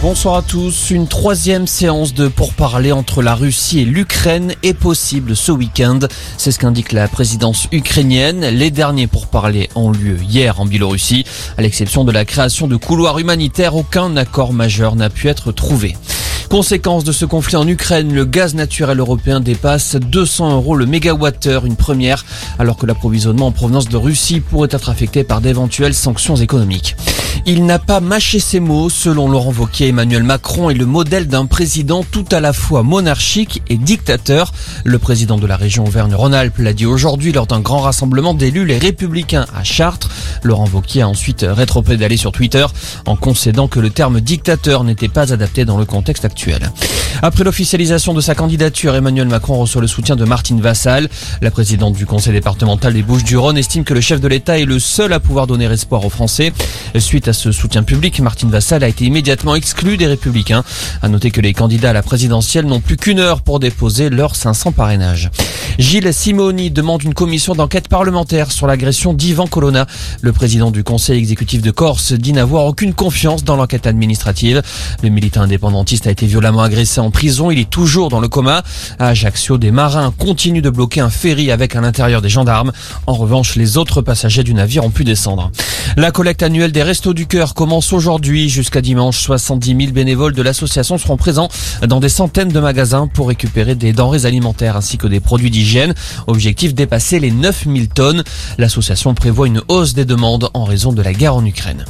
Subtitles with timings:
[0.00, 0.90] Bonsoir à tous.
[0.90, 5.98] Une troisième séance de pourparlers entre la Russie et l'Ukraine est possible ce week-end.
[6.36, 8.46] C'est ce qu'indique la présidence ukrainienne.
[8.46, 11.24] Les derniers pourparlers ont lieu hier en Biélorussie.
[11.56, 15.96] À l'exception de la création de couloirs humanitaires, aucun accord majeur n'a pu être trouvé.
[16.48, 21.66] Conséquence de ce conflit en Ukraine, le gaz naturel européen dépasse 200 euros le mégawattheure,
[21.66, 22.24] une première,
[22.60, 26.94] alors que l'approvisionnement en provenance de Russie pourrait être affecté par d'éventuelles sanctions économiques.
[27.50, 28.90] Il n'a pas mâché ses mots.
[28.90, 33.62] Selon Laurent Wauquiez, Emmanuel Macron est le modèle d'un président tout à la fois monarchique
[33.70, 34.52] et dictateur.
[34.84, 38.76] Le président de la région Auvergne-Rhône-Alpes l'a dit aujourd'hui lors d'un grand rassemblement d'élus les
[38.76, 40.10] Républicains à Chartres.
[40.42, 42.66] Laurent Wauquiez a ensuite rétropédalé sur Twitter
[43.06, 46.70] en concédant que le terme dictateur n'était pas adapté dans le contexte actuel.
[47.20, 51.08] Après l'officialisation de sa candidature, Emmanuel Macron reçoit le soutien de Martine Vassal.
[51.42, 54.78] La présidente du conseil départemental des Bouches-du-Rhône estime que le chef de l'État est le
[54.78, 56.52] seul à pouvoir donner espoir aux Français.
[56.98, 60.62] Suite à ce soutien public, Martine Vassal a été immédiatement exclue des Républicains.
[61.02, 64.36] À noter que les candidats à la présidentielle n'ont plus qu'une heure pour déposer leurs
[64.36, 65.30] 500 parrainages.
[65.78, 69.86] Gilles Simoni demande une commission d'enquête parlementaire sur l'agression d'Ivan Colonna.
[70.22, 74.60] Le président du conseil exécutif de Corse dit n'avoir aucune confiance dans l'enquête administrative.
[75.04, 77.52] Le militant indépendantiste a été violemment agressé en prison.
[77.52, 78.64] Il est toujours dans le coma.
[78.98, 82.72] À Ajaccio, des marins continuent de bloquer un ferry avec à l'intérieur des gendarmes.
[83.06, 85.52] En revanche, les autres passagers du navire ont pu descendre.
[85.96, 89.20] La collecte annuelle des Restos du Cœur commence aujourd'hui jusqu'à dimanche.
[89.20, 91.48] 70 000 bénévoles de l'association seront présents
[91.86, 95.67] dans des centaines de magasins pour récupérer des denrées alimentaires ainsi que des produits d'hygiène.
[96.26, 98.24] Objectif dépasser les 9000 tonnes.
[98.58, 101.84] L'association prévoit une hausse des demandes en raison de la guerre en Ukraine.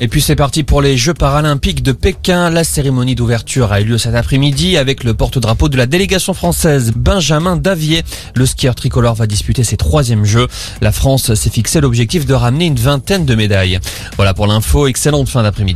[0.00, 2.48] Et puis c'est parti pour les Jeux paralympiques de Pékin.
[2.48, 6.92] La cérémonie d'ouverture a eu lieu cet après-midi avec le porte-drapeau de la délégation française,
[6.96, 8.02] Benjamin Davier.
[8.34, 10.48] Le skieur tricolore va disputer ses troisièmes Jeux.
[10.80, 13.78] La France s'est fixé l'objectif de ramener une vingtaine de médailles.
[14.16, 14.86] Voilà pour l'info.
[14.86, 15.60] Excellente fin d'après-midi.